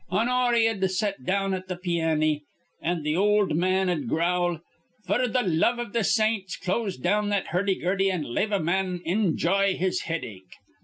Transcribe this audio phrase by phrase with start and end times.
[0.11, 2.41] Honoria'd set down at th' pianny,
[2.81, 4.59] an' th' ol' man'd growl:
[5.07, 9.01] 'F'r th' love iv th' saints, close down that hurdy gurdy, an' lave a man
[9.05, 10.55] injye his headache!'